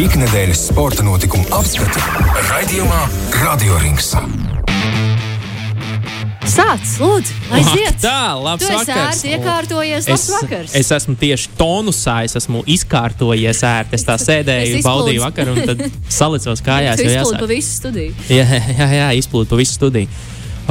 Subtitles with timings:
[0.00, 2.00] Ikdienas sporta notikumu apskati
[2.48, 3.00] raidījumā
[3.42, 4.10] Radio Rings.
[6.52, 7.96] Sāc, lūdzu, aiziet!
[8.02, 9.22] Tā, labs Tu vakars.
[9.22, 10.74] ērti iekārtojies, labs vakars.
[10.76, 13.96] es esmu tieši tonusā, es esmu izkārtojies ērti.
[13.96, 15.24] Es tā sēdēju, Es baudīju izplūdu.
[15.24, 15.84] vakaru un tad
[16.20, 17.00] salicos kājās.
[17.00, 17.40] Izplūdi jāsāk.
[17.44, 18.14] pa visu studiju.
[18.32, 18.46] Jā,
[18.78, 20.08] jā, jā izplūdu pa visu studiju.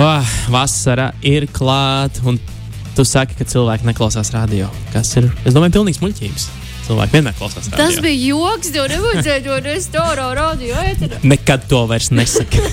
[0.01, 2.39] Oh, vasara ir klāta, un
[2.95, 4.69] tu saki, ka cilvēki neklausās radio.
[4.93, 5.29] Kas ir?
[5.45, 6.49] Es domāju, pilnīgs muļķības.
[6.91, 7.79] Cilvēki vienmēr klausās radio.
[7.87, 11.19] Tas bija joks, tev nevajadzēja to restorānu radio ēterā.
[11.31, 12.59] Nekad to vairs nesaka.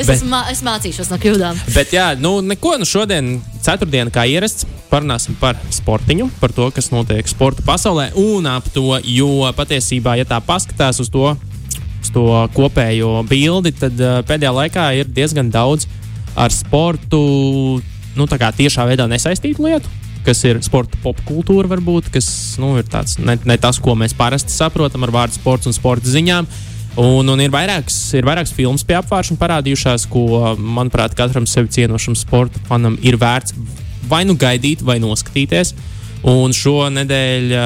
[0.00, 1.58] Es, Bet- mā- es mācīšos no kļūdām.
[1.74, 2.74] Bet, jā, nu, neko.
[2.80, 8.46] Nu, šodien, ceturtdiena, kā ierasts, parunāsim par sportiņu, par to, kas notiek sporta pasaulē un
[8.50, 8.84] ap to.
[9.04, 11.32] Jo patiesībā, ja tā paskatās uz to,
[12.00, 12.24] uz to
[12.56, 15.88] kopējo bildi, tad uh, pēdējā laikā ir diezgan daudz
[16.38, 17.20] ar sportu
[18.16, 19.90] nu, tā kā tiešā veidā nesaistītu lietu.
[20.24, 22.26] Kas ir sporta popkultūra, varbūt, kas
[22.60, 26.10] nu, ir tāds, ne, ne tas, ko mēs parasti saprotam ar vārdu sports un sporta
[26.12, 26.48] ziņām.
[27.00, 30.24] Un, un ir vairākas, ir vairākas filmas pie apgājuma parādījušās, ko,
[30.58, 33.54] manuprāt, katram sevi cienošam sporta fanam ir vērts
[34.10, 35.72] vai nu gaidīt, vai noskatīties.
[36.28, 37.60] Un šo nedēļu,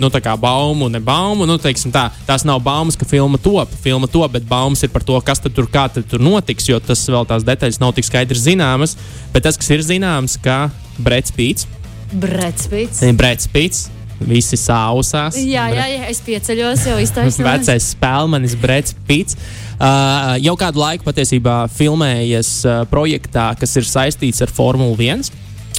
[0.00, 4.08] nu, tā kā baumu, ne baumu, nu, tā, tās nav baumas, ka filma top, filma
[4.08, 7.02] top, bet baumas ir par to, kas tad tur, kā tad tur notiks, jo tas
[7.10, 8.96] vēl tās detaļas nav tik skaidri zināmas.
[9.34, 10.68] Bet tas, kas ir zināms, ka
[11.02, 11.66] Brits Pīts,
[12.14, 13.02] Bretspīts.
[13.18, 13.86] Brits Pīts,
[14.22, 15.36] visi sausās.
[15.40, 17.66] Jā, jā, jā, es pieceļos, jau iztaisnojos.
[17.66, 19.38] Vecais spēlmanis Brits Pits.
[19.76, 25.26] Uh, jau kādu laiku patiesībā filmējies uh, projektā, kas ir saistīts ar Formuli 1.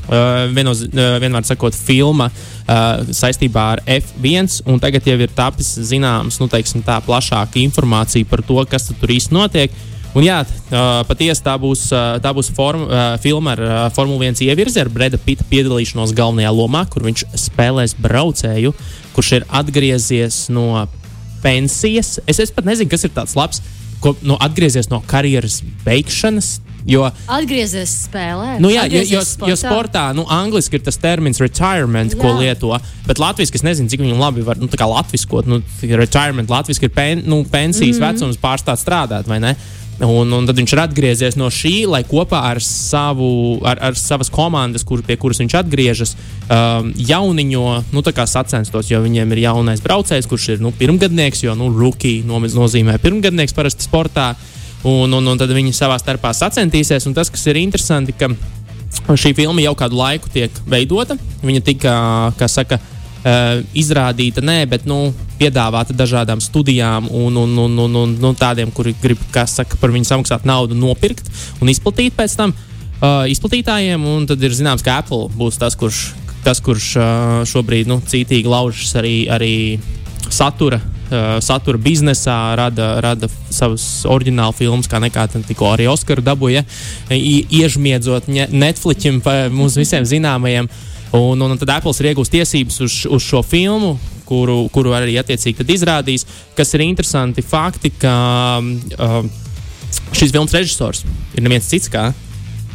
[0.08, 5.74] Uh, vienos, uh, vienmēr sakot, filma uh, saistībā ar F1, un tagad jau ir tapis
[5.90, 9.74] zināms, nu, teiksim, tā plašāka informācija par to, kas tur īsti notiek.
[10.18, 10.40] Un jā,
[11.06, 11.88] patiesi tā būs,
[12.24, 12.88] tā būs form,
[13.22, 13.62] filma ar
[13.94, 18.74] Formule 1 ievirzi, ar Breda Pita piedalīšanos galvenajā lomā, kur viņš spēlēs braucēju,
[19.14, 20.88] kurš ir atgriezies no
[21.44, 22.18] pensijas.
[22.26, 23.62] Es, es pat nezinu, kas ir tāds labs,
[24.02, 26.58] ko nu, atgriezies no karjeras beigšanas.
[26.88, 28.62] Jo, Atgriezies spēlē.
[28.64, 32.20] nu, jā, jo, jo, Atgriezies jo sportā, nu, angliski ir tas termins retirement, jā.
[32.22, 32.72] ko lieto.
[33.04, 35.50] Bet latviešu es nezinu, cik viņam labi var nu, tā kā latviskot.
[35.52, 35.60] Nu,
[36.00, 38.22] retirement latviešu ir pen, nu, pensijas mm -hmm.
[38.22, 39.58] vecums, pārstāt strādāt, vai ne?
[39.98, 44.30] Un, un tad viņš ir atgriezies no šī, lai kopā ar savu, ar, ar savas
[44.30, 46.14] komandas, kur, pie kuras viņš atgriežas,
[46.46, 47.64] um, jauniņo,
[47.96, 53.00] nu, sacenstos, jo viņiem ir jaunais braucējs, kurš ir nu, pirmgadnieks, jo nu, rookie nozīmē
[53.02, 54.36] pirmgadnieks parasti sportā.
[54.86, 57.08] Un, un, un tad viņi savā starpā sacentīsies.
[57.10, 58.30] Un tas, kas ir interesanti, ka
[59.18, 61.18] šī filma jau kādu laiku tiek veidota.
[61.42, 61.96] Viņa tika,
[62.38, 65.10] kā saka, uh, izrādīta, nē, bet nu,
[65.40, 70.10] piedāvāta dažādām studijām un, un, un, un, un, un tādiem, kuri grib saka, par viņu
[70.10, 71.30] samaksāt naudu, nopirkt
[71.62, 74.06] un izplatīt pēc tam uh, izplatītājiem.
[74.30, 76.12] Tad ir zināms, ka Apple būs tas, kurš,
[76.46, 79.56] tas, kurš uh, šobrīd nu, cītīgi laužas arī, arī
[80.30, 80.82] satura.
[81.08, 86.66] Uh, satura biznesā rada, rada savus oriģinālu filmas, kā nekā tikko arī Oskaru dabūja,
[87.14, 89.22] iežmiedzot Netflixam,
[89.56, 90.68] mums visiem zināmajiem.
[91.16, 93.94] Un, un tad Apple ir iegūst tiesības uz, uz šo filmu,
[94.28, 96.28] kuru, kuru arī attiecīgi izrādīs.
[96.58, 98.16] Kas ir interesanti fakti, ka
[98.62, 99.22] uh,
[100.12, 101.06] šis filmas režisors
[101.36, 102.10] ir neviens cits kā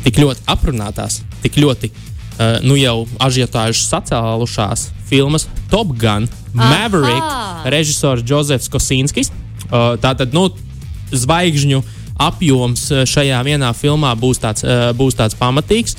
[0.03, 7.69] tik ļoti aprunātās, tik ļoti uh, nu jau ažiotāžas sacēlušās filmas Top Gun, Maverick, Aha!
[7.71, 9.33] režisors Jozefs Kosinskis.
[9.69, 10.49] Uh, tātad, nu,
[11.13, 11.83] zvaigžņu
[12.21, 15.97] apjoms uh, šajā vienā filmā būs tāds, uh, būs tāds pamatīgs.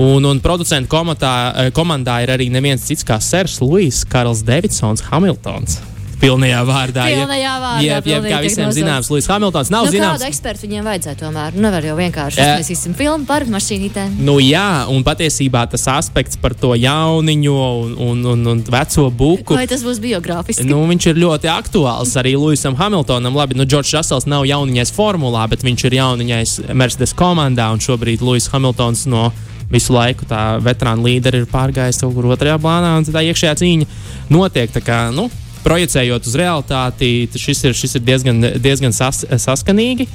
[0.00, 5.04] Un, un producentu komatā, uh, komandā ir arī neviens cits kā Sērs Luis Karls Davidsons
[5.10, 5.80] Hamiltons.
[6.22, 7.02] Pilnajā vārdā.
[7.10, 10.20] Pilnajā vārdā, Jeb, jeb, kā visiem zināms, Luis Hamiltons nav Nu, zināms.
[10.22, 11.56] kādu ekspertu viņiem vajadzēja tomēr?
[11.56, 12.52] Nu, Nevar jau vienkārši Jā.
[12.60, 14.20] uztaisīsim filmu par mašīnītēm.
[14.22, 19.58] Nu, jā, un patiesībā tas aspekts par to jauniņu un, un, un, un veco buku.
[19.58, 20.62] Vai tas būs biogrāfiski?
[20.70, 23.34] Nu, viņš ir ļoti aktuāls arī Luisam Hamiltonam.
[23.34, 27.72] Labi, nu, Džordžs Rasels nav jauniņais formulā, bet viņš ir jauniņais Mercedes komandā.
[27.74, 29.32] Un šobrīd Luis Hamiltons no
[29.72, 33.88] visu laiku tā veterāna līderi ir pārgājis kaut kur otrajā plānā, un tā iekšējā cīņa
[34.32, 34.74] notiek.
[34.84, 35.28] Kā, nu,
[35.64, 40.08] projicējot uz realitāti, šis ir, šis ir diezgan, diezgan sas, saskanīgi.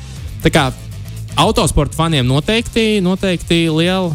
[0.43, 0.67] Tā kā
[1.39, 4.13] autosporta faniem noteikti, noteikti liela.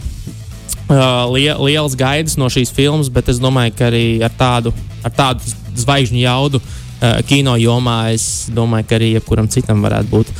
[0.92, 4.72] Uh, lie, liels gaidas no šīs filmas, bet es domāju, ka arī ar tādu,
[5.06, 10.32] ar tādu zvaigžņu jaudu uh, kino jomā es domāju, ka arī jebkuram citam varētu būt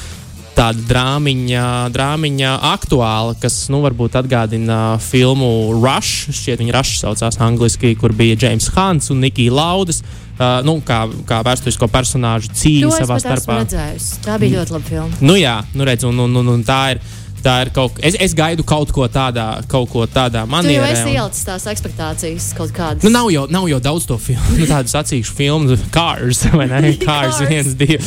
[0.56, 1.64] tāda drāmiņa,
[1.94, 6.32] drāmiņa aktuāla, kas nu, varbūt atgādina filmu Rush.
[6.32, 10.02] Šķiet, viņa Rush saucās angliski, kur bija James Hants un Nikija Laudas.
[10.32, 13.58] Uh, nu, kā, kā vēsturisko personāžu cīņa savā starpā.
[13.62, 14.22] redzējusi.
[14.25, 15.19] Tā bija ļoti laba filma.
[15.20, 17.02] Nu, jā, nu redz, un, un, un, un tā ir.
[17.42, 20.52] Tā ir kaut kas, es, es gaidu kaut ko tādā, kaut ko tādā Tu jau
[20.52, 20.90] manierē.
[20.92, 23.02] esi ielicis tās expectācijas kaut kādas.
[23.02, 26.80] Nu, nav, jau, nav jau daudz to filmu, nu, tādu sacīkšu filmu, Cars, vai ne?
[27.02, 27.40] Cars, Cars.
[27.50, 27.98] viens, divi.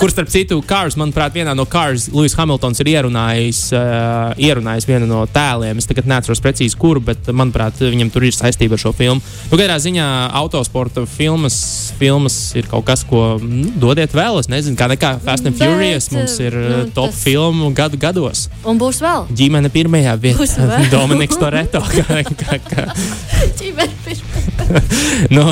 [0.00, 5.08] Kur starp citu, Cars, manuprāt, vienā no Cars, Lewis Hamiltons ir ierunājis, uh, ierunājis vienu
[5.08, 5.80] no tēliem.
[5.80, 9.24] Es tagad neatceros precīzi, kuru, bet, manuprāt, viņam tur ir saistība ar šo filmu.
[9.50, 10.06] Nu, katrā ziņā
[10.42, 11.56] autosporta filmas,
[11.98, 14.38] filmas ir kaut kas, ko nu, dodiet vēl.
[14.42, 17.72] Es nezinu, kā nekā Fast and Bet, Furious mums ir nu, nu, top tas- filmu
[17.76, 18.46] gadu gados.
[18.68, 19.26] Un būs vēl.
[19.38, 20.82] Ģimene pirmajā vietā.
[20.94, 21.80] Dominiks Toreto.
[21.94, 22.86] kā, kā, kā,
[23.62, 24.82] Ģimene pirmā.
[25.32, 25.46] nu,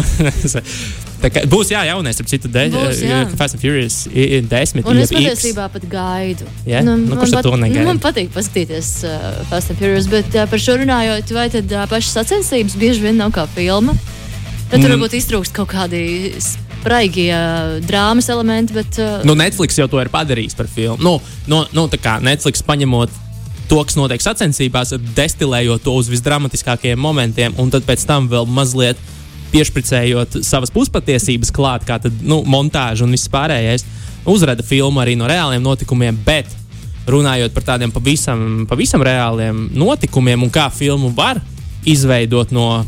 [1.35, 3.19] kā, būs jā, jaunais, ap citu, de, Būs, jā.
[3.37, 4.87] Fast and Furious i- i- desmit.
[4.89, 6.47] Un es patiesībā pat gaidu.
[6.69, 6.81] Jā?
[6.87, 7.85] Nu, man kurš pat- to negaida?
[7.89, 11.85] Man patīk paskatīties uh, Fast and Furious, bet uh, par šo runājot, vai tad uh,
[11.91, 13.97] pašas sacensības bieži vien nav kā filma?
[14.71, 14.95] Tad tur Mm.
[14.97, 16.01] varbūt iztrūkst kaut kādi
[16.81, 20.99] spraigie uh, drāmas elementi, bet uh, Nu, Netflix jau to ir padarījis par filmu.
[21.05, 21.19] Nu,
[21.51, 23.13] nu, nu, tā kā Netflix paņemot
[23.71, 28.99] to, kas notiek sacensībās, destilējot to uz visdramatiskākajiem momentiem, un tad pēc tam vēl mazliet
[29.53, 33.87] piešpricējot savas puspatiesības klāt, kā tad, nu, montāža un viss pārējais,
[34.31, 36.19] uzrada filmu arī no reāliem notikumiem.
[36.27, 36.51] Bet
[37.11, 41.41] runājot par tādiem pavisam, pavisam reāliem notikumiem un kā filmu var
[41.89, 42.85] izveidot no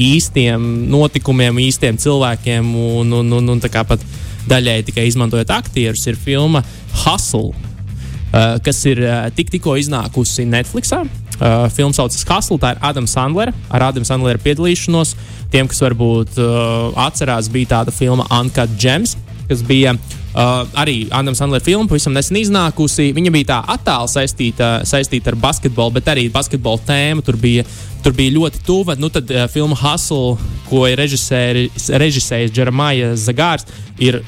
[0.00, 0.62] īstiem
[0.92, 4.02] notikumiem, īstiem cilvēkiem, un, un, un, un tā kā pat
[4.50, 6.62] daļēji tikai izmantojot aktierus, ir filma
[7.04, 11.04] Hustle, uh, kas ir uh, tik, tikko iznākusi Netflixā.
[11.36, 15.16] Uh, filma saucas Hustle, tā ir Adams Sandlera ar Adamu Sandlera piedalīšanos.
[15.52, 19.16] Tiem, kas varbūt uh, atcerās, bija tāda filma Uncut Gems,
[19.50, 19.94] kas bija
[20.36, 23.10] uh, arī Adams Sandlera filma, pavisam nesen iznākusi.
[23.16, 27.64] Viņa bija tā attāli saistīta, saistīta ar basketbolu, bet arī basketbola tēma tur bija,
[28.04, 28.98] tur bija ļoti tuva.
[29.00, 30.36] Nu, tad uh, filma Hustle,
[30.68, 33.68] ko ir režisējis Jeremijas Zagārs,
[34.02, 34.22] ir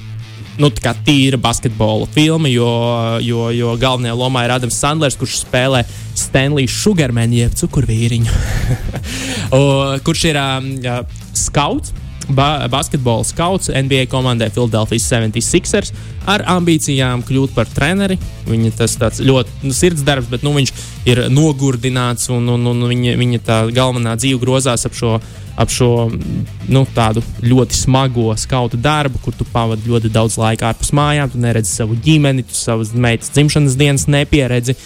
[0.59, 2.69] nu, tā kā tīra basketbola filma, jo,
[3.23, 5.85] jo, jo galvenajā lomā ir Adams Sandlers, kurš spēlē
[6.19, 8.41] Stanley Sugarmanu, jeb cukurvīriņu,
[10.07, 11.03] kurš ir um, uh,
[11.37, 11.95] skauts.
[12.29, 15.95] Ba basketbola skauts NBA komandai Philadelphia 76ers
[16.29, 18.19] ar ambīcijām kļūt par treneri.
[18.49, 20.73] Viņa tas tāds ļoti nu, sirds darbs, bet nu, viņš
[21.09, 25.15] ir nogurdināts un, un, un viņa, viņa tā galvenā dzīve grozās ap šo,
[25.57, 25.91] ap šo
[26.69, 31.41] nu, tādu ļoti smago skautu darbu, kur tu pavadi ļoti daudz laika ārpus mājām, tu
[31.41, 34.77] neredzi savu ģimeni, tu savas meitas dzimšanas dienas nepieredzi.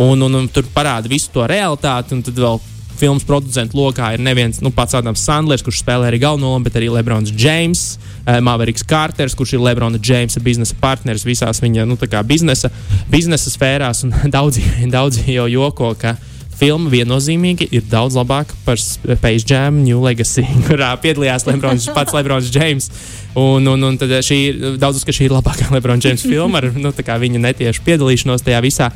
[0.00, 2.58] Un, un, un tur parāda visu to realitāti, un tad vēl
[2.98, 6.78] filmas producentu lokā ir neviens nu, pats Adams Sandlers, kurš spēlē arī galveno lomu, bet
[6.80, 11.98] arī Lebrons James, uh, Maveriks Kārters, kurš ir Lebrona Jamesa biznesa partneris visās viņa nu,
[12.24, 12.70] biznesa,
[13.12, 14.04] biznesa sfērās.
[14.36, 14.62] Daudzi,
[14.92, 16.16] daudzi jau joko, ka
[16.56, 22.50] filma viennozīmīgi ir daudz labāka par Space Jam New Legacy, kurā piedalījās Lebrons, pats Lebrons
[22.54, 22.90] James.
[23.36, 26.70] Un, un, un tad šī ir daudz, ka šī ir labākā Lebrona James filma ar
[26.72, 28.90] nu, viņa netiešu piedalīšanos tajā visā.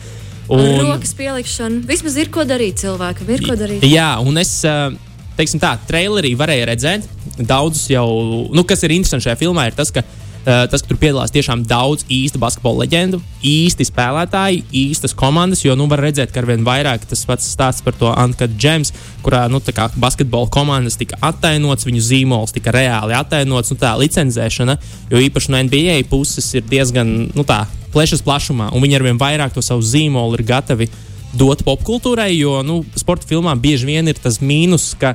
[0.56, 0.80] Un...
[0.88, 1.84] rokas pielikšana.
[1.88, 3.86] Vismaz ir ko darīt cilvēkam, ir ko darīt.
[3.86, 4.56] Jā, un es,
[5.38, 7.06] teiksim tā, trailerī varēju redzēt
[7.40, 8.08] daudzus jau,
[8.52, 10.04] nu, kas ir interesanti šajā filmā, ir tas, ka.
[10.40, 15.66] Uh, tas, ka tur piedalās tiešām daudz īstu basketbola leģendu, īsti spēlētāji, īstas komandas.
[15.66, 19.42] Jo nu, var redzēt, ka arvien vairāk tas pats stāsts par to Antkatu Džems, kurā
[19.52, 23.74] nu, tā kā basketbola komandas tika attainots, viņu zīmols tika reāli attainots.
[23.74, 24.78] Nu, tā licencēšana,
[25.12, 29.54] jo īpaši no NBA puses ir diezgan nu, tā, plešas plašumā, un viņi arvien vairāk
[29.54, 30.90] to savu zīmolu ir gatavi
[31.36, 35.14] dot popkultūrai, jo nu, sporta filmā bieži vien ir tas mīnus, ka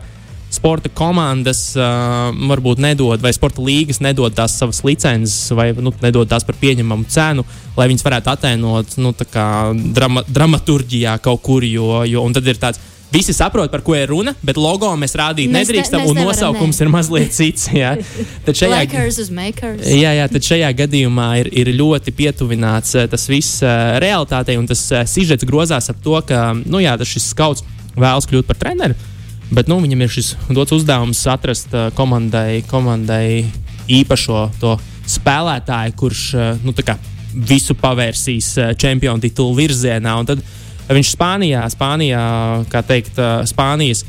[0.56, 6.30] sporta komandas uh, varbūt nedod, vai sporta līgas nedod tās savas licences, vai nu, nedod
[6.30, 9.14] tās par pieņemamu cenu, lai viņas varētu attēlot nu,
[9.96, 11.66] drama, dramaturgijā kaut kur.
[11.66, 12.82] Jo, jo, un tad ir tāds.
[13.16, 16.18] Visi saprot, par ko ir runa, bet logo mēs rādīt Mēs ne- nedrīkstam, mēs un
[16.20, 16.84] nosaukums nē.
[16.84, 17.70] ir mazliet cits.
[17.72, 17.94] Jā.
[18.44, 18.80] Tad šajā.
[20.04, 24.68] Jā, jā, tad šajā gadījumā ir, ir ļoti pietuvināts eh, tas viss uh, realitātei, un
[24.68, 27.64] tas uh, sižets grozās ap to, ka nu, jā, šis skauts
[27.96, 28.98] vēlas kļūt par treneru.
[29.54, 33.46] Bet nu, viņam ir šis dots uzdevums atrast uh, komandai, komandai
[33.88, 34.76] īpašo to
[35.08, 36.22] spēlētāju, kurš
[36.66, 36.74] nu,
[37.36, 40.16] visu pavērsīs čempionu titulu virzienā.
[40.28, 40.42] Tad
[40.90, 42.26] viņš Spānijā, Spānijā
[42.72, 44.04] kā teikt, uh, Spānijas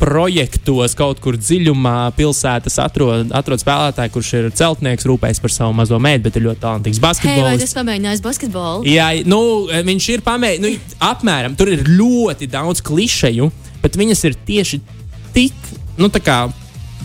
[0.00, 5.98] projektos kaut kur dziļumā pilsētas atrod, atrod spēlētāju, kurš ir celtnieks, rūpējas par savu mazo
[6.00, 7.66] meitu, bet ir ļoti talantīgs basketbolists.
[7.66, 8.86] tas pamēģinājis basketbolu?
[8.88, 13.50] Jā, nu, viņš ir pamēģinājis, nu, apmēram tur ir ļoti daudz klišeju,
[13.84, 14.80] bet viņas ir tieši
[15.36, 15.70] tik,
[16.00, 16.40] nu, tā kā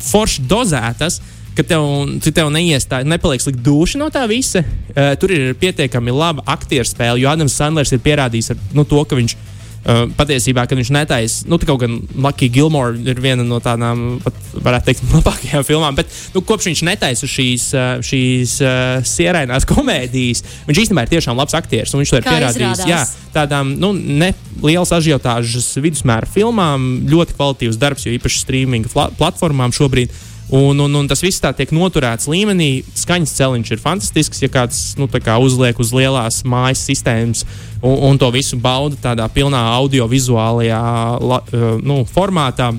[0.06, 1.20] forši dozētas.
[1.56, 1.84] Ka tev,
[2.20, 4.64] tu tev neiestāj, nepaliek slikti duši no tā visa.
[4.92, 9.04] Uh, tur ir pietiekami laba aktieru spēle, jo Adams Sandlers ir pierādījis ar nu, to,
[9.08, 9.38] ka viņš
[9.86, 14.34] Uh, patiesībā, kad viņš netaisa, nu, kaut gan Lucky Gilmore ir viena no tādām, pat,
[14.66, 20.42] varētu teikt, labākajām filmām, bet nu, kopš viņš netaisa šīs, uh, šīs uh, sierainās komēdijas,
[20.66, 21.94] viņš īstenībā ir tiešām labs aktieris.
[21.94, 22.82] un Viņš to ir Kā pierādījis.
[22.82, 22.90] izrādās.
[22.90, 24.32] Jā, tādām nu, ne
[24.66, 30.18] lielas ažiotāžas vidusmēra filmām, ļoti kvalitīvs darbs, jo īpaši streaming platformām šobrīd.
[30.54, 32.84] Un, un, un tas viss tā tiek noturēts līmenī.
[32.98, 34.44] Skaņas celiņš ir fantastisks.
[34.46, 37.46] Ja kāds nu, tā kā uzliek uz lielās mājas sistēmas
[37.82, 40.82] un, un to visu bauda tādā pilnā audiovizuālajā
[41.22, 42.74] la, uh, nu, formātā.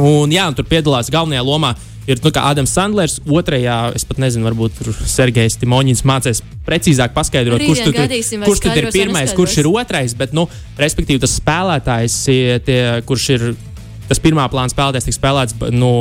[0.00, 1.72] Un, jā, un tur piedalās galvenajā lomā.
[2.08, 7.62] Ir nu, kā Adams Sandlers, otrajā, es pat nezinu, varbūt Sergejs Timoņins mācīs precīzāk paskaidrot,
[7.62, 10.16] kurš, tur, gaidīsim, vai kurš tur ir pirmais, kurš ir otrais.
[10.18, 10.46] Bet, nu,
[10.80, 12.16] respektīvi, tas spēlētājs,
[12.66, 13.46] tie, kurš ir
[14.10, 15.94] tas pirmā plāna spēlētājs, tiek spēlēts no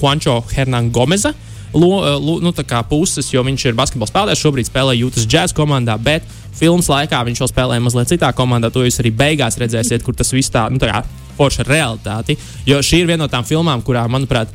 [0.00, 1.32] Juancho Hernán Gomeza.
[1.72, 2.52] Lo, lo, nu,
[2.90, 6.26] puses, jo viņš ir basketbola spēlētājs, šobrīd spēlē Jūtas Jazz komandā, bet
[6.58, 8.68] filmas laikā viņš vēl spēlēja mazliet citā komandā.
[8.74, 11.00] To jūs arī beigās redzēsiet, kur tas viss tā, nu, tā kā
[11.38, 12.36] forša realitāte.
[12.68, 14.52] Jo šī ir viena no tām filmām, kurā, manuprāt,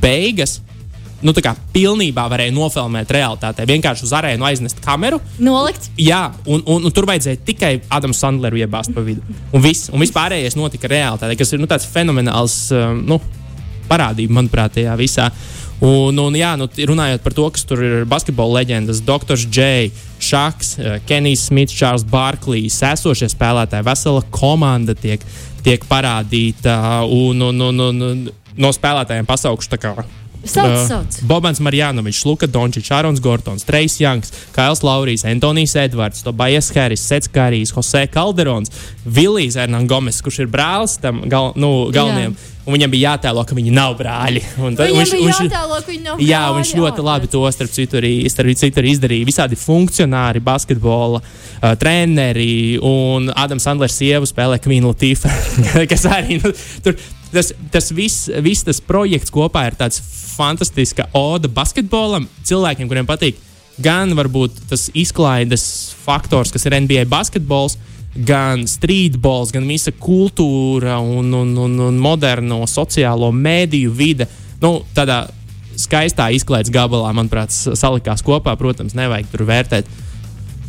[0.00, 0.58] beigas.
[1.18, 3.64] Nu, tā kā pilnībā varēja nofilmēt realitātē.
[3.66, 5.88] Vienkārši uz arēnu aiznest kameru, Nolikt.
[5.98, 9.24] Jā, un, un, un tur vajadzēja tikai Adamu Sandleru iebāzt pa vidu.
[9.50, 13.18] Un viss, un viss pārējais notika realitātē, kas ir nu, tāds fenomenāls um, nu,
[13.90, 15.26] parādība, manuprāt, tajā visā.
[15.82, 19.38] Un, un jā, nu, runājot par to, kas tur ir basketbola leģendas, Dr.
[19.42, 19.90] J,
[20.22, 25.26] Šaks, uh, Kenijs Smits, Čārls Barklīs, esošie spēlētāji, vesela komanda tiek,
[25.66, 26.78] tiek parādīta.
[27.10, 28.24] Un, un, un, un, un
[28.58, 29.74] no spēlētājiem pasaukšu
[30.42, 31.18] kā Sauc, Uh, sauc.
[31.28, 37.28] Bobans Marjanovičs, Luka Dončičs, Arons Gortons, Trejs Janks, Kails Laurijs, Antonijs Edvards, Tobajas Haris, Sets
[37.28, 38.70] Kārijs, Jose Kalderons,
[39.04, 42.36] Vilijs Ernan Gomes, kurš ir brālis tam gal, nu, galvenajam.
[42.68, 44.42] Un viņam bija jātēlo, ka viņi nav brāļi.
[44.60, 47.04] Un tad Viņam bija jātēlo, ka viņi nav Jā, brāļi, viņš ļoti jā.
[47.06, 49.24] labi to starp citu arī, starp citu arī izdarīja.
[49.24, 55.32] Visādi funkcionāri, basketbola uh, treneri un Adams Sandlers sieva spēlē Kvīnu Latīfu.
[55.90, 56.52] kas arī nu,
[56.84, 57.00] tur.
[57.32, 60.00] Tas, tas viss, viss tas projekts kopā ir tāds
[60.38, 62.28] fantastisks oda basketbolam.
[62.48, 63.40] Cilvēkiem, kuriem patīk
[63.82, 65.64] gan varbūt tas izklaides
[66.02, 67.78] faktors, kas ir NBA basketbols,
[68.26, 74.26] gan streetbols, gan visa kultūra un, un, un, un moderno sociālo mēdīju vide.
[74.62, 75.26] Nu, tādā
[75.78, 78.56] skaistā izklaides gabalā, manuprāt, salikās kopā.
[78.58, 79.90] Protams, nevajag tur vērtēt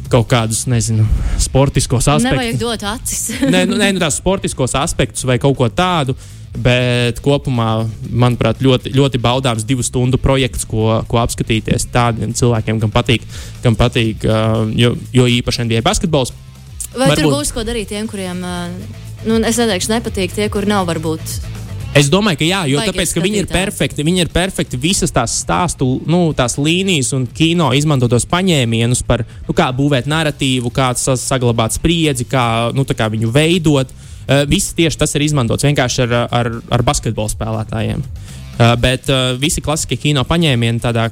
[0.10, 1.06] kaut kādus, nezinu,
[1.42, 2.34] sportiskos aspektus.
[2.34, 3.24] Nevajag dot acis.
[3.46, 6.18] Nē, nu, nē, nu tās sportiskos aspektus vai kaut ko tādu.
[6.58, 12.94] Bet kopumā, manuprāt, ļoti, ļoti baudāms divu stundu projekts, ko, ko apskatīties tādiem cilvēkiem, kam
[12.94, 13.28] patīk,
[13.64, 16.34] kam patīk uh, jo, jo īpaši NBA basketbols.
[16.96, 18.58] Vai tur Varbūt- būs ko darīt tiem, kuriem, ā,
[19.30, 21.38] nu, es neteikšu, nepatīk tie, kur nav varbūt.
[22.00, 24.04] Es domāju, ka jā, jo Baigie tāpēc, ka viņi ir perfekti.
[24.06, 29.56] Viņi ir perfekti visas tās stāstu, nu, tās līnijas un kino izmantotos paņēmienus par to,
[29.58, 33.90] kā būvēt narratīvu, kā sa- saglabāt spriedzi, kā, nu, kā viņu veidot.
[33.90, 34.09] Uh,
[34.50, 38.04] viss tieši tas ir izmantots vienkārši ar, ar, ar basketbola spēlētājiem.
[38.60, 41.08] Uh, bet uh, visi klasiskie kino paņēmieni tādā,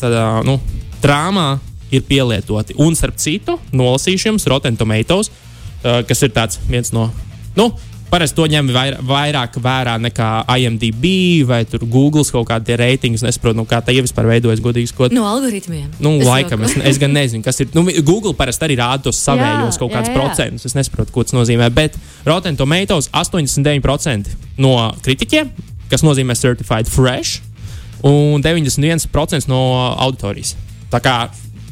[0.00, 0.56] tādā nu,
[1.02, 1.60] drāmā
[1.94, 2.74] ir pielietoti.
[2.82, 7.06] Un, starp citu, nolasīšu jums Rotten Tomatoes, uh, kas ir tāds viens no.
[7.54, 7.70] Nu,
[8.08, 11.04] Parasti to ņem vairāk, vairāk vērā nekā IMDb
[11.48, 13.20] vai Google kaut kādi reitingi.
[13.20, 14.94] Es nesaprotu, nu, kā tā vispār veidojas godīgi.
[14.96, 15.90] Ko, No algoritmiem.
[16.00, 17.68] Nu, Es laikam, es, es gan nezinu, kas ir.
[17.76, 20.64] Nu, Google parasti arī rāda tos savējos Jā, kaut kādus procentus.
[20.70, 21.68] Es nesaprotu, ko tas nozīmē.
[21.74, 21.98] Bet
[22.28, 24.32] Rotten Tomatoes 89%
[24.64, 24.72] no
[25.04, 25.52] kritiķiem,
[25.92, 27.42] kas nozīmē certified fresh,
[28.08, 29.60] un 91% no
[29.98, 30.56] auditorijas.
[30.88, 31.18] Tā kā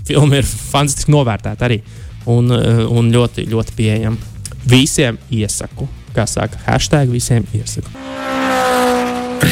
[0.07, 1.81] filma ir fantastiski novērtēta arī
[2.27, 4.35] un, eh, un ļoti, ļoti pieejama.
[4.67, 7.93] Visiem iesaku, kā saka, hashtag visiem iesaku.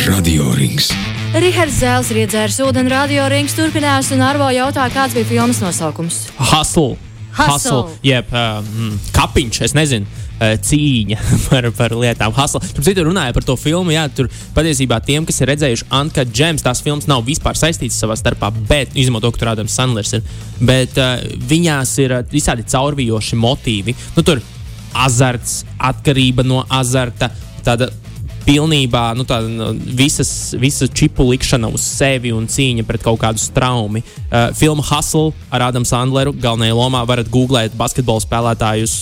[0.05, 0.91] Radio Rings.
[1.35, 6.29] Rihards Zēls ir iedzēris ūdeni, radio rings turpinās, un Arvo jautā, kāds bija filmas nosaukums.
[6.39, 6.95] Hustle.
[7.35, 7.89] Hustle.
[8.07, 10.07] jeb um, kapiņš, es nezinu.
[10.39, 11.19] uh, Cīņa
[11.49, 12.35] par, par lietām.
[12.37, 12.63] Hustle.
[12.77, 13.91] Tur citur runāja par to filmu.
[13.95, 18.15] Jā, tur patiesībā tiem, kas ir redzējuši Anka Džems, tās filmas nav vispār saistītas savā
[18.21, 20.23] starpā, bet, izņemot to, ka tur Ādams Sandlers ir.
[20.63, 21.19] Bet uh,
[21.51, 23.99] viņās ir uh, visādi caurvijoši motīvi.
[24.15, 24.43] Nu, tur
[24.95, 27.31] azarts, atkarība no azarta,
[27.65, 27.91] tāda
[28.45, 33.41] pilnībā nu, tāda, nu, visas, visas čipu likšana uz sevi un cīņa pret kaut kādu
[33.41, 34.05] straumi.
[34.29, 38.97] Uh, filma Hustle ar Adamu Sandleru galvenajā lomā varat googlēt basketbola spēlētājus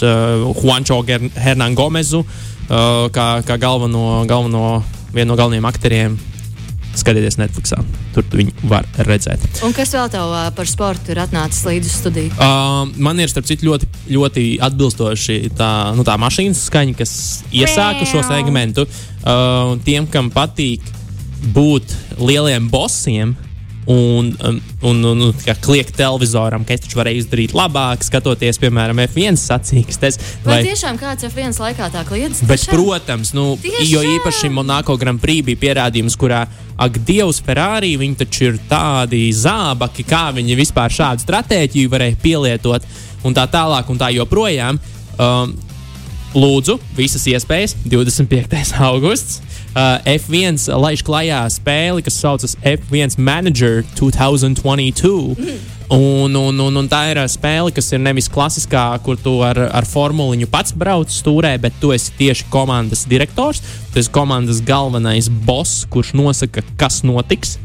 [0.00, 4.80] uh, Juancho Ger- Hernan Gomezu uh, kā, kā galveno, galveno,
[5.12, 6.18] vienu no galvenajiem aktieriem.
[6.96, 7.78] Skatieties Netflixā,
[8.14, 9.42] tur viņu var redzēt.
[9.66, 12.32] Un kas vēl tev ā, par sportu ir atnācis līdz uz studiju?
[12.36, 17.16] Uh, man ir starp citu ļoti, ļoti atbilstoši tā, nu, tā mašīnas skaņa, kas
[17.52, 18.86] iesāka šo segmentu.
[19.26, 20.84] Uh, tiem, kam patīk
[21.54, 23.36] būt lieliem bosiem,
[23.86, 28.58] un, um, un, un, un kā kliegt televizoram, ka es taču varēju izdarīt labāk, skatoties,
[28.62, 30.18] piemēram, F1 sacīkstes.
[30.44, 32.42] Vai, vai tiešām kāds F1 laikā tā kliedz?
[32.48, 33.86] Bet, protams, nu, Tiešām?
[33.92, 36.42] jo īpaši Monako Grand Prix bija pierādījums, kurā,
[36.76, 42.90] ak, Dievs, Ferrari, viņi taču ir tādi zābaki, kā viņi vispār šādu stratēģiju varēja pielietot,
[43.26, 44.82] un tā tālāk, un tā joprojām.
[45.16, 45.54] Um,
[46.34, 48.74] lūdzu, visas iespējas, 25.
[48.88, 49.40] augusts.
[49.76, 55.36] Uh, F1 laiž klajā spēli, kas saucas F1 Manager 2022.
[55.92, 59.60] Un, un, un, un tā ir uh, spēle, kas ir nevis klasiskā, kur tu ar,
[59.68, 63.60] ar formuliņu pats brauc stūrē, bet tu esi tieši komandas direktors.
[63.92, 67.58] Tu esi komandas galvenais boss, kurš nosaka, kas notiks.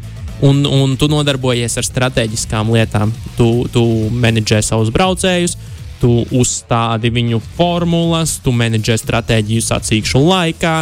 [0.44, 3.15] Un, un tu nodarbojies ar strateģiskām lietām.
[3.39, 5.56] Tu, tu menedžē savus braucējus,
[6.01, 10.75] tu uzstādi viņu formulas, tu menedžē stratēģiju sacīkšu laikā.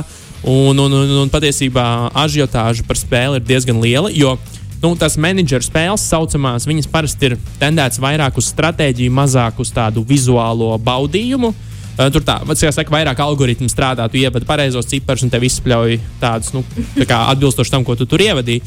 [0.48, 1.84] Un, un, un, un patiesībā
[2.16, 4.38] ažiotāža par spēli ir diezgan liela, jo
[4.80, 10.06] nu, tās menedžera spēles, saucamās, viņas parasti ir tendētas vairāk uz stratēģiju, mazāk uz tādu
[10.08, 11.52] vizuālo baudījumu.
[11.52, 11.66] Uh,
[12.00, 16.54] Tur tā, kā saka, vairāk algoritmu strādā, tu ievadi pareizos ciparus un tev izspļauj tādus,
[16.56, 16.62] nu,
[16.96, 18.64] tā kā atbilstoši tam, ko tu tur ievadīji.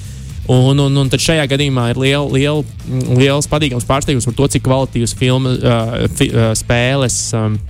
[0.51, 2.65] Un, un, un tad šajā gadījumā ir liel, liel,
[3.15, 7.21] liels patīkams pārsteigums par to, cik kvalitīvas filma, uh, fi, uh, spēles.
[7.39, 7.61] Um,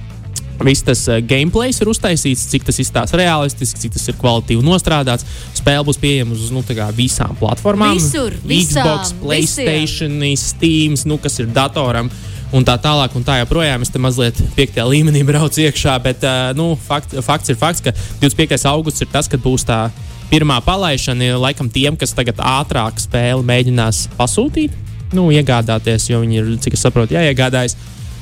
[0.63, 5.27] Viss tas gameplay ir uztaisīts, cik tas izstāsta realistiski, cik tas ir kvalitīvi nostrādāts.
[5.59, 6.63] Spēle būs pieejama uz nu,
[6.95, 7.97] visām platformām.
[7.99, 12.13] Visur, visām, Xbox, Playstation, Steam, nu, kas ir datoram.
[12.53, 13.83] Un tā tālāk, un tā joprojām.
[13.83, 16.23] Es te mazliet piektajā līmenī braucu iekšā, bet
[16.55, 18.61] nu, fakt, fakts ir fakts, ka 25.
[18.71, 19.87] augusts ir tas, kad būs tā
[20.33, 21.35] pirmā palaišana.
[21.41, 24.75] Laikam tiem, kas tagad ātrāk spēli mēģinās pasūtīt,
[25.13, 27.77] nu, iegādāties, jo viņi ir, cik es saprotu, jāiegādājas.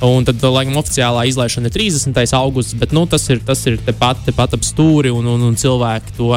[0.04, 2.16] Un tad, laikam, oficiālā izlaišana ir 30.
[2.38, 6.16] augusts, bet nu, tas ir, tas ir tepat, tepat ap stūri, un, un, un cilvēki
[6.16, 6.32] to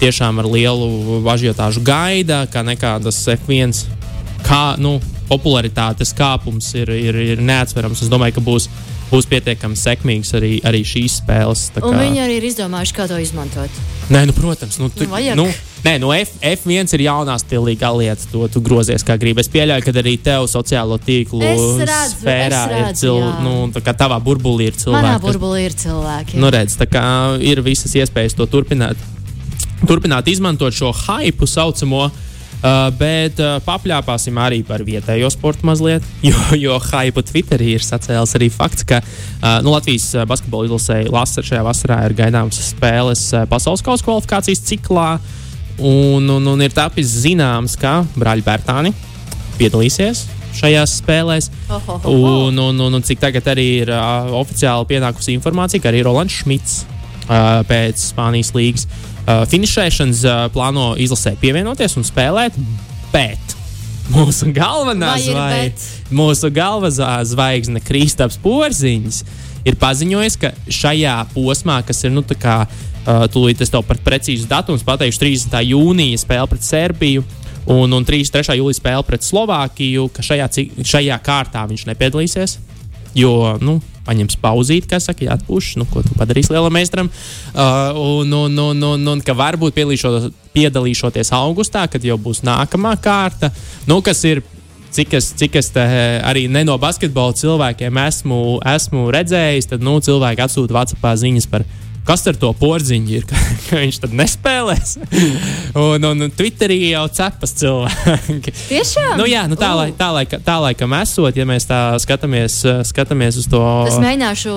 [0.00, 3.76] tiešām ar lielu ažiotāžu gaida, kā nekādas F1
[4.42, 4.96] kā, nu,
[5.28, 8.02] popularitātes kāpums ir, ir, ir neatsverams.
[8.02, 8.68] Es domāju, ka būs,
[9.12, 11.66] būs pietiekami sekmīgs arī, arī šīs spēles.
[11.74, 13.68] tā Un kā- viņi arī ir izdomājuši, kā to izmantot.
[14.10, 15.36] Nē, nu, protams, nu, tu, Nu, vajag.
[15.36, 15.44] nu,
[15.84, 18.24] nē, nu, F, F1 ir jaunā stilīgā lieta.
[18.32, 19.40] To tu grozies kā gribi.
[19.44, 23.42] Es pieļauju, ka arī tev sociālo tīklu redzu, sfērā es ir redzu, cilvēki, jā.
[23.44, 25.04] nu, tā kā tavā burbulī ir cilvēki.
[25.04, 26.34] Manā burbulī ir cilvēki.
[26.40, 27.04] Nu, redz, tā kā
[27.40, 28.96] ir visas iespējas to turpināt,
[29.86, 32.10] turpināt izmantot šo hypu saucamo.
[32.62, 38.36] Uh, bet uh, papļāpāsim arī par vietējo sportu mazliet, jo, jo hype Twitterī ir sacēlis
[38.38, 43.24] arī fakts, ka uh, nu, Latvijas uh, basketbola izlasēji Lasa šajā vasarā ir gaidāmas spēles
[43.34, 45.08] uh, pasaules kausa kvalifikācijas ciklā,
[45.82, 48.94] un, un, un ir tapis zināms, ka brāļi Bērtāni
[49.58, 51.50] piedalīsies šajās spēlēs.
[51.66, 52.32] Ho, ho, ho, ho.
[52.46, 56.42] Un, un, un, un cik tagad arī ir uh, oficiāli pienākusi informācija, ka arī Rolands
[56.42, 58.86] Šmits uh, pēc Spānijas līgas
[59.26, 62.56] uh, finišēšanas uh, plāno izlasē pievienoties un spēlēt.
[63.12, 63.56] Bet
[64.12, 69.22] mūsu galvenā Vai ir zvaigzne, mūsu galvenā zvaigzne Kristaps Porziņš
[69.68, 74.00] ir paziņojis, ka šajā posmā, kas ir nu, tā kā, uh, tūlīt es tev par
[74.02, 75.62] precīzu datumu pateikšu, 30.
[75.70, 77.24] jūnija spēle pret Serbiju.
[77.70, 78.26] Un, un 3.
[78.58, 80.48] jūlijā spēle pret Slovākiju, ka šajā,
[80.82, 82.56] šajā kārtā viņš nepiedalīsies.
[83.14, 83.76] Jo, nu,
[84.06, 87.10] paņems pauzīt, kā saka, atpūš, nu, ko tu padarīsi lielam meistaram.
[87.52, 92.96] Uh, un, un, un, un, un ka varbūt piedalīšo- piedalīšoties augustā, kad jau būs nākamā
[93.02, 93.52] kārta,
[93.90, 94.44] nu, kas ir.
[94.92, 100.44] Cik es, cik es arī ne no basketbola cilvēkiem esmu, esmu redzējis, tad nu, cilvēki
[100.44, 101.64] atsūta Vācijā ziņas par
[102.06, 103.26] kas ar to porziņu ir,
[103.68, 104.96] ka, viņš tad nespēlēs.
[105.84, 108.54] un, un Twitterī jau cepas cilvēki.
[108.68, 109.14] Tiešām?
[109.20, 109.80] Nu, jā, nu, tā, U.
[109.82, 113.62] lai, tā, lai, tā laikam esot, ja mēs tā skatāmies, eh, skatāmies uz to.
[113.88, 114.56] Es mēģināšu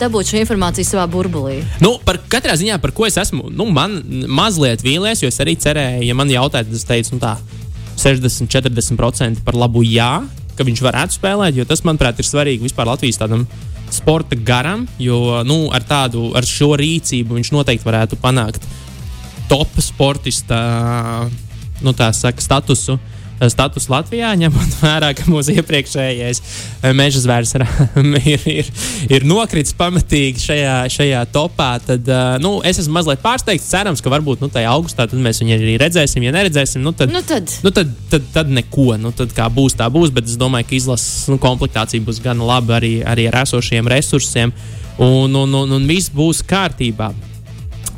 [0.00, 1.60] dabūt šo informāciju savā burbulī.
[1.84, 5.56] Nu, par katrā ziņā, par ko es esmu, nu, man mazliet vīlies, jo es arī
[5.60, 7.36] cerēju, ja man jautāja, tad es teicu, nu, tā
[8.00, 10.14] 60-40% par labu jā,
[10.56, 13.46] ka viņš varētu spēlēt, jo tas, manuprāt, ir svarīgi vispār Latvijas tādam
[13.92, 18.66] sporta garam, jo nu, ar, tādu, ar šo rīcību viņš noteikti varētu panākt
[19.50, 20.58] top sportista
[21.82, 22.98] nu, saka, statusu.
[23.50, 27.64] Status Latvijā, ņemot vērā, ka mūsu iepriekšējais eh, meža zvērs ir,
[28.50, 28.70] ir,
[29.08, 33.70] ir, nokritis pamatīgi šajā, šajā topā, tad uh, nu, es esmu mazliet pārsteigts.
[33.72, 36.26] Cerams, ka varbūt nu, tajā augustā mēs viņu arī redzēsim.
[36.26, 37.50] Ja neredzēsim, nu, tad, Nu tad.
[37.64, 38.92] nu, tad, tad, tad neko.
[39.00, 40.12] Nu, tad kā būs, tā būs.
[40.14, 44.54] Bet es domāju, ka izlases nu, komplektācija būs gan laba arī, arī ar esošiem resursiem.
[45.02, 47.12] Un, un, un, un viss būs kārtībā.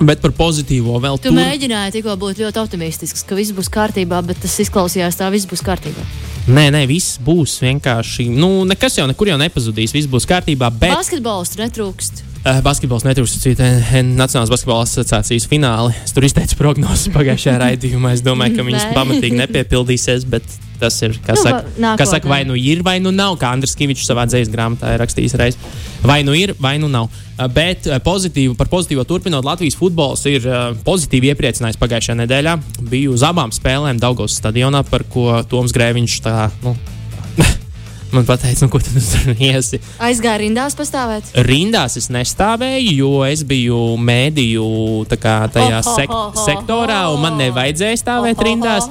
[0.00, 4.18] Bet par pozitīvo vēl Tu tur- mēģināji tikko būt ļoti optimistisks, ka viss būs kārtībā,
[4.26, 6.02] bet tas izklausījās tā, viss būs kārtībā.
[6.48, 8.26] Nē, nē, viss būs vienkārši.
[8.35, 9.94] Nu, nekas jau nekur jau nepazudīs.
[9.94, 10.68] Viss būs kārtībā.
[10.78, 12.20] Bet Basketbols netrūkst.
[12.44, 13.64] uh, basketbols netrūks cita
[14.02, 15.94] Nacionālās basketbola asociācijas fināli.
[16.04, 18.12] Es tur izteicu prognozes pagājušajā raidījumā.
[18.12, 20.26] Es domāju, ka viņas pamatīgi nepiepildīsies.
[20.28, 20.42] Bet
[20.80, 21.96] Tas ir, kas Nu, saka, nākotnē.
[22.00, 25.00] kas saka, vai nu ir, vai nu nav, kā Andris Kavičs savā dzīslu grāmatā ir
[25.04, 25.58] rakstījis reiz.
[26.02, 27.08] Vai nu ir, vai nu nav.
[27.54, 30.44] Bet pozitīvu, par pozitīvo turpinot, Latvijas futbols ir
[30.87, 32.56] pozitīvi iepriecinājis pagājušajā nedēļā.
[32.90, 36.76] Biju uz abām spēlēm Daugos stadionā, par ko Toms Grēviņš tā, nu,
[38.16, 39.81] man pateica, nu, ko tu tur iesi.
[40.03, 41.33] Aizgāja rindās pastāvēt.
[41.48, 44.66] Rindās es nestāvēju, jo es biju mēdīju
[45.11, 48.88] tajā sek sektorā, un man nevajadzēja stāvēt rindās.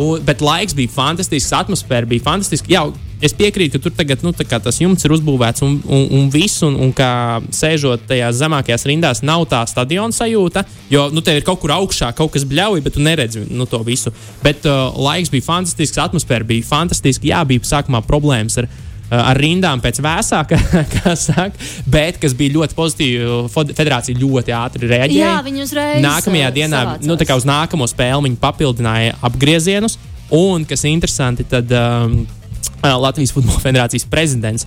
[0.00, 2.72] Un, bet laiks bija fantastisks, atmosfēra bija fantastiska.
[2.72, 2.86] Jā,
[3.22, 6.76] es piekrītu, ka tur tagad nu, tas jumts ir uzbūvēts un, un, un viss, un,
[6.82, 10.64] un kā sēžot tajās zemākajās rindās, nav tā stadiona sajūta.
[10.92, 13.82] Jo nu, tev ir kaut kur augšā kaut kas bļauj, bet tu neredzi nu, to
[13.86, 14.12] visu.
[14.42, 17.28] Bet uh, laiks bija fantastisks, atmosfēra bija fantastiska.
[17.30, 18.80] Jā, bija sākumā problēmas ar uh,
[19.12, 20.58] ar rindām pēc vēsāka,
[20.96, 23.40] kā saka, bet kas bija ļoti pozitīvi.
[23.72, 25.32] Federācija ļoti ātri reaģēja.
[25.32, 27.10] Jā, viņi uzreiz, Nākamajā uh, dienā, savācās.
[27.10, 29.98] nu, tā kā uz nākamo spēli, viņi papildināja apgriezienus.
[30.32, 32.22] Un, kas interesanti, tad um,
[32.82, 34.66] Latvijas Futbola Federācijas prezidents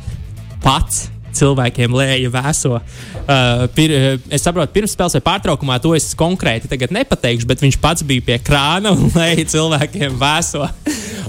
[0.63, 2.79] pats cilvēkiem lēja vēso.
[2.79, 3.93] Uh, pir,
[4.33, 8.39] es saprotu, pirms spēles vai pārtraukumā to es konkrēti nepateikšu, bet viņš pats bija pie
[8.43, 10.67] krāna un lēja cilvēkiem vēso.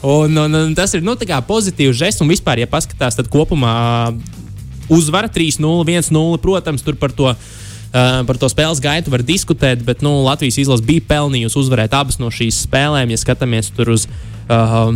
[0.07, 4.13] Un, un, un tas ir nu, pozitīvs žests, un vispār, ja paskatās, tad kopumā
[4.93, 6.43] uzvara 3-0, 1-0.
[6.43, 7.33] Protams, tur par to.
[7.97, 12.19] Uh, par to spēles gaitu var diskutēt, bet nu, Latvijas izlase bija pelnījusi uzvarēt abas
[12.21, 13.15] no šīs spēlēm.
[13.15, 14.05] Ja skatāmies uz
[14.51, 14.91] uh,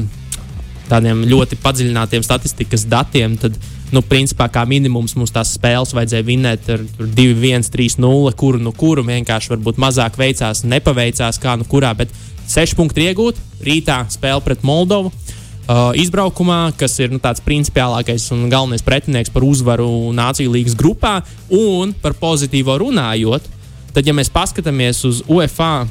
[0.90, 3.56] tādiem ļoti padziļinātiem statistikas datiem, tad,
[3.94, 8.74] nu, principā, kā minimums mums tās spēles vajadzēja vinēt ar tur 2-1, 3-0, kuru nu
[8.76, 12.12] kuru vienkārši varbūt mazāk veicās, nepaveicās, kā nu kurā, bet
[12.50, 13.38] 6 punkti iegūt.
[13.66, 15.12] Rītā spēle pret Moldovu.
[15.70, 21.20] Uh, izbraukumā, kas ir nu, tāds principiālākais un galvenais pretinieks par uzvaru Nāciju līgas grupā,
[21.54, 23.46] un par pozitīvo runājot,
[23.94, 25.84] tad, ja mēs paskatāmies uz UEFA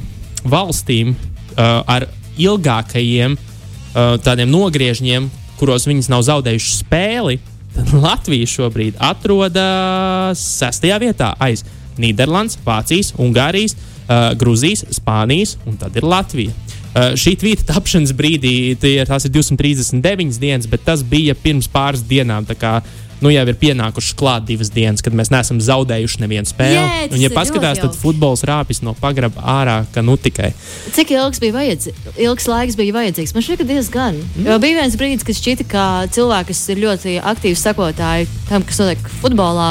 [0.44, 3.49] valstīm uh, ar ilgākajiem uh,
[3.94, 5.28] tādiem nogriežņiem,
[5.60, 7.40] kuros viņas nav zaudējušas spēli,
[7.74, 11.64] tad Latvija šobrīd atrodas sestajā vietā aiz
[12.00, 16.54] Nīderlandes, Vācijas, Ungārijas, uh, Grūzijas, Spānijas un tad ir Latvija.
[16.90, 22.02] Uh, šī tvīta tapšanas brīdī tie, tās ir 239 dienas, bet tas bija pirms pāris
[22.06, 22.48] dienām.
[22.48, 22.78] tā Kā,
[23.20, 26.80] nu, jau ir pienākušas klāt divas dienas, kad mēs neesam zaudējuši nevienu spēli.
[27.10, 30.52] Tas un, ja paskatās, tad futbols rāpjas no pagraba ārā, ka nu tikai.
[30.96, 32.16] Cik ilgs bija vajadzīgs?
[32.20, 33.36] Ilgs laiks bija vajadzīgs.
[33.36, 34.20] Man šķiet, ka diezgan.
[34.20, 34.48] Mm.
[34.48, 38.82] Jo bija viens brīdis, kad šķita, ka cilvēki, kas ir ļoti aktīvi sakotāji tam, kas
[38.82, 39.70] notiek futbolā,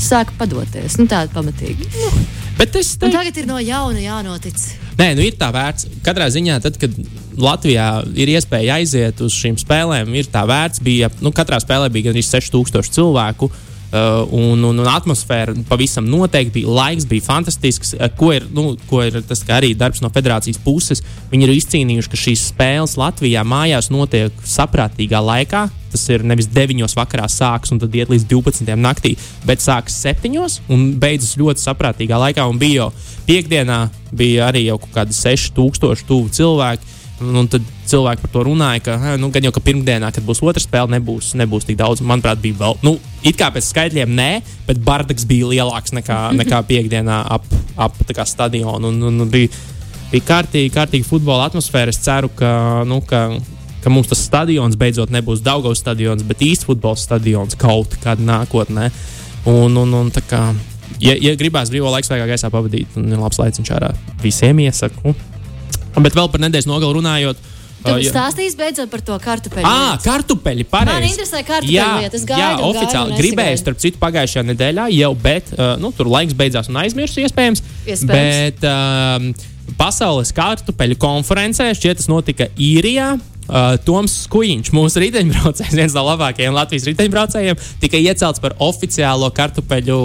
[0.00, 0.98] sāka padoties.
[1.00, 1.90] Nu, tāda pamatīgi.
[2.60, 4.60] Bet es teiktu, tagad ir no jauna jānotic.
[5.00, 5.88] Nē, nu ir tā vērts.
[6.04, 6.92] Katrā ziņā, tad, kad
[7.40, 7.88] Latvijā
[8.20, 10.82] ir iespēja aiziet uz šīm spēlēm, ir tā vērts.
[10.84, 13.48] Bija, nu, katrā spēlē bija gandrīz 6000 cilvēku.
[13.48, 16.70] Uh, un, un, un atmosfēra pavisam noteikti bija.
[16.76, 17.94] Laiks bija fantastisks.
[17.96, 21.02] Uh, ko ir, nu, ko ir tas arī darbs no federācijas puses?
[21.32, 25.66] Viņi ir izcīnījuši, ka šīs spēles Latvijā mājās notiek saprātīgā laikā.
[25.90, 30.38] Tas ir nevis 9 vakarā sākas un tad iet līdz 12 naktī, bet sākas 7
[30.70, 32.46] un beidzas ļoti saprātīgā laikā.
[32.46, 32.92] Un bija jau
[33.26, 33.82] piekdienā,
[34.14, 36.96] bija arī jau kaut kādi 6000 tuvu cilvēki.
[37.20, 40.24] Un, un tad cilvēki par to runāja, ka "Ā, nu, gan jau ka pirmdienā, kad
[40.26, 42.00] būs otra spēle, nebūs, nebūs tik daudz.
[42.00, 44.30] Manuprāt, bija vēl, nu, it kā pēc skaitļiem, nē,
[44.66, 47.44] bet bardaks bija lielāks nekā, nekā piekdienā ap,
[47.76, 48.88] ap stadionu.
[48.88, 49.48] Un, un, un bija,
[50.12, 51.90] bija kārtīgi, kārtīgi futbola atmosfēra.
[51.90, 53.28] Es ceru, ka, nu, ka,
[53.82, 58.90] ka mums tas stadions beidzot nebūs Daugavas stadions, bet īsts futbola stadions kaut kādā nākotnē.
[59.48, 60.40] Un, un, un, tā kā,
[61.00, 65.14] ja, ja gribās brīvā laikā, svaigā gaisā pavadīt, un ir labs laiciņš ārā, visiem iesaku.
[65.98, 67.49] Bet vēl par nedēļas nogalu runājot.
[67.80, 69.64] Tu uh, stāstīsi beidzot par to kartupeļu.
[69.64, 70.66] Ah, kartupeļi.
[70.68, 71.14] Man Pareizi.
[71.14, 72.18] interesē kartupeļu Jā, lieta.
[72.18, 75.92] Es gaidu jā, gaidu oficiāli un gribēju, starp citu, pagājušajā nedēļā jau, bet uh, nu,
[75.96, 77.64] tur laiks beidzās un aizmirsu, iespējams.
[77.88, 78.06] Iespējams.
[78.10, 79.30] Bet um,
[79.80, 83.14] pasaules kartupeļu konferencē šķiet tas notika īrijā.
[83.50, 89.96] Uh, Toms Skujiņš, mūsu riteņbraucējs, viens no labākajiem Latvijas riteņbraucējiem, tika iecelts par oficiālo kartupeļu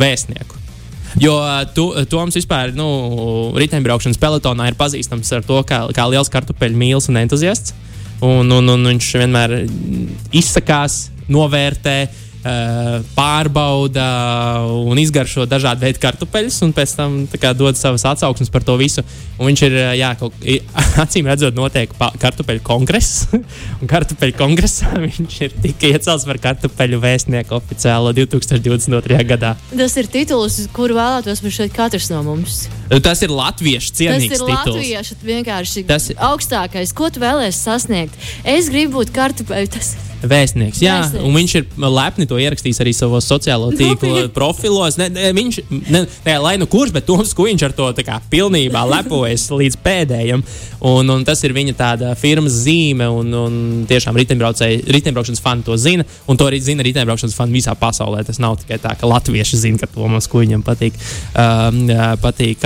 [0.00, 0.57] vēstnieku.
[1.16, 1.34] Jo
[1.74, 2.86] tu, Toms vispār nu,
[3.58, 7.74] riteņbraukšanas pelotonā ir pazīstams ar to, kā, kā liels kartupeļu mīlis un entuziasts.
[8.24, 9.54] Un, un, un viņš vienmēr
[10.36, 11.98] izsakās, novērtē,
[13.16, 14.04] pārbauda
[14.86, 19.02] un izgaršo dažādu veidu kartupeļus, un pēc tam kā, dod savas atsauksmes par to visu.
[19.38, 20.34] Un viņš ir, uh, jā, kaut,
[21.04, 23.28] acīm redzot, notiek kartupeļu kongress.
[23.80, 29.20] un kartupeļu kongresā viņš ir tika iecelts par kartupeļu vēstnieku oficiālo 2022.
[29.28, 29.54] gadā.
[29.74, 32.66] Tas ir tituls, kuru vēlētos būt šeit katrs no mums.
[33.04, 34.54] Tas ir latviešu Tas cienīgs ir tituls.
[34.54, 36.20] latviešu vienkārši Tas tas...
[36.30, 36.94] augstākais.
[36.96, 38.28] Ko tu vēlēsies sasniegt?
[38.48, 39.74] Es gribu būt kartupeļu.
[39.74, 39.94] Tas...
[40.18, 41.24] Vēstnieks, jā, Vēstnieks.
[41.28, 44.32] un viņš ir lepni to ierakstījis arī savos sociālo tīklu Nopietni?
[44.34, 44.98] profilos.
[44.98, 45.58] Ne, ne, viņš,
[45.94, 50.42] ne, ne, lai nu kurš, bet Toms Kuņš ar to kā pilnībā lepojas līdz pēdējiem.
[50.88, 53.54] Un, un tas ir viņa tāda firmas zīme, un, un
[53.90, 58.24] tiešām riteņbraukšanas fani to zina, un to arī zina riteņbraukšanas fani visā pasaulē.
[58.26, 60.98] Tas nav tikai tā, ka latvieši zina, ka Tomas Kuņam patīk,
[61.34, 61.84] um,
[62.22, 62.62] patīk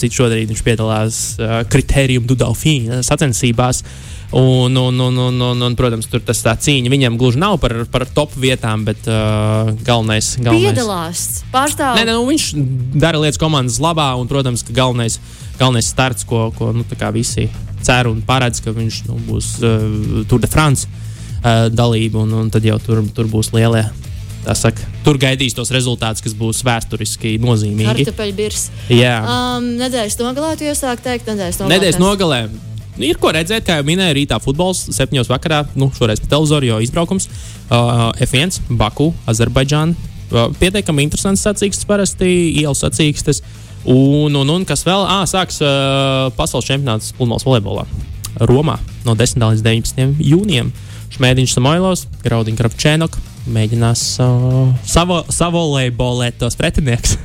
[0.00, 3.84] citu šodien viņš piedalās uh, kritērijum Dudalfīna sacensībās.
[4.30, 7.72] Un, un, un, un, un, un, protams, tur tas tā cīņa viņam gluži nav par,
[7.90, 10.68] par top vietām, bet uh, galvenais, galvenais.
[10.68, 11.98] Piedalās, pārstāv.
[11.98, 12.46] Nē, nē, nu, viņš
[12.94, 15.18] dara lietas komandas labā, un, protams, ka galvenais,
[15.58, 17.48] galvenais starts, ko, ko nu, visi
[17.82, 22.54] cer un paredz, ka viņš nu, būs uh, Tour de France uh, dalība, un, un
[22.54, 23.88] tad jau tur, tur būs lielie.
[24.40, 28.06] Saka, tur gaidīs tos rezultātus, kas būs vēsturiski nozīmīgi.
[28.06, 28.62] Kartupeļbirs.
[28.94, 31.76] Jā, Um, nedēļas nogalē, tu iesāk teikt, nedēļas nogalē.
[31.76, 32.42] Nedēļas nogalē.
[32.98, 36.68] Nu, Ir ko redzēt, kā jau minēju, rītā futbols, septiņos vakarā, nu, šoreiz pa televizoru,
[36.68, 39.96] jo izbraukums uh, F1, Baku, Azerbaidžāna.
[40.30, 42.28] Uh, pietiekami interesants sacīkstes, parasti
[42.60, 43.42] ielas sacīkstes.
[43.88, 45.06] Un, un, un kas vēl?
[45.08, 47.86] Ah, sāks uh, pasaules čempionāts pludmales volejbolā
[48.44, 48.76] Romā
[49.06, 49.40] no 10.
[49.40, 50.20] līdz 19.
[50.20, 50.70] jūnijam.
[51.10, 53.16] Šmētiņš Samoilovs, Graudiņš Krapčēnok
[53.50, 57.16] mēģinās uh, savo, savolejbolēt tos pretinieks.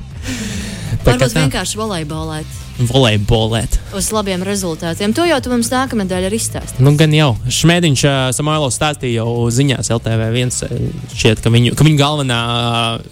[1.04, 3.76] Varbūt vienkārši volejbolēt Volejbolēt.
[3.96, 5.12] uz labiem rezultātiem.
[5.14, 6.80] To jau tu mums nākamā nedēļa arī izstāstīsi.
[6.84, 7.32] Nu, gan jau.
[7.50, 10.54] Šmētiņš uh, Samoilovs stāstīja jau ziņās LTV1,
[11.12, 12.38] šķiet, ka viņu, ka viņu galvenā,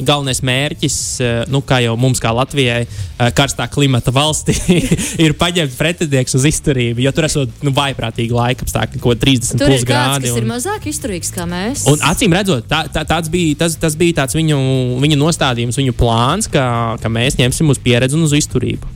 [0.01, 4.55] galvenais mērķis, uh, nu, kā jau mums, kā Latvijai, uh, karstā klimata valstī,
[5.25, 9.73] ir paņemt pretinieks uz izturību, jo tur esot nu, vaiprātīgi laika apstākļi, ko 30 Tur
[9.73, 10.31] plus ir grādi.
[10.33, 11.85] ir un- mazāk izturīgs kā mēs.
[11.91, 14.59] Un acīm redzot, tā, tā, tāds bija, tas, tas bija tāds viņu,
[15.03, 18.95] viņu nostādījums, viņu plāns, ka, ka mēs ņemsim uz pieredzi un uz izturību.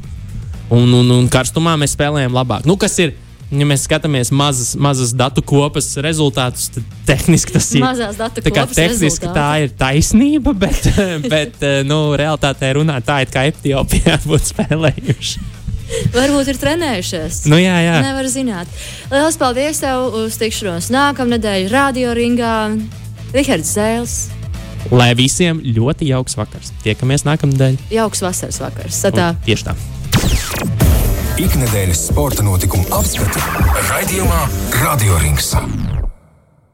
[0.72, 2.66] Un, un, un karstumā mēs spēlējam labāk.
[2.68, 3.14] Nu, kas ir?
[3.52, 7.82] Ja mēs skatāmies mazas, mazas datu kopas rezultātus, tad tehniski tas ir.
[7.84, 9.34] Mazās datu kopas tehniski rezultāti.
[9.36, 10.88] tā ir taisnība, bet,
[11.28, 15.44] bet nu, realitātē runā tā, it kā Etiopijā būtu spēlējuši.
[16.16, 17.42] Varbūt ir trenējušies.
[17.52, 17.98] Nu, jā, jā.
[18.00, 18.70] Nevar zināt.
[19.12, 22.54] Lielas paldies tev uz tikšanos nākamā nedēļa Radio Ringā.
[23.36, 24.14] Rihards Zēls,
[24.90, 26.72] Lai visiem ļoti jauks vakars.
[26.82, 27.76] Tiekamies nākamnedēļ.
[27.94, 28.96] jauks vasaras vakars.
[29.04, 29.28] Satā.
[29.36, 29.76] Un Tieši tā.
[31.40, 33.40] Ikdienas sporta notikumu apskati
[33.88, 34.44] raidījumā
[34.84, 35.54] Radio Rings.